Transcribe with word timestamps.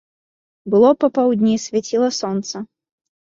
Было 0.73 0.89
папаўдні, 1.03 1.53
свяціла 1.67 2.09
сонца. 2.21 2.55